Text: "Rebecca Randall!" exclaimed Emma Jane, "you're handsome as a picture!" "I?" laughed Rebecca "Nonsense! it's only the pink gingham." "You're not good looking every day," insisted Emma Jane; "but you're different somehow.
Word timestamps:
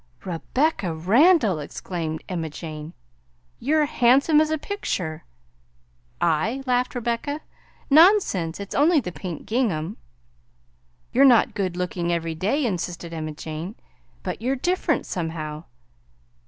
"Rebecca 0.25 0.95
Randall!" 0.95 1.59
exclaimed 1.59 2.23
Emma 2.27 2.49
Jane, 2.49 2.93
"you're 3.59 3.85
handsome 3.85 4.41
as 4.41 4.49
a 4.49 4.57
picture!" 4.57 5.25
"I?" 6.19 6.63
laughed 6.65 6.95
Rebecca 6.95 7.41
"Nonsense! 7.87 8.59
it's 8.59 8.73
only 8.73 8.99
the 8.99 9.11
pink 9.11 9.45
gingham." 9.45 9.97
"You're 11.11 11.23
not 11.25 11.53
good 11.53 11.77
looking 11.77 12.11
every 12.11 12.33
day," 12.33 12.65
insisted 12.65 13.13
Emma 13.13 13.33
Jane; 13.33 13.75
"but 14.23 14.41
you're 14.41 14.55
different 14.55 15.05
somehow. 15.05 15.65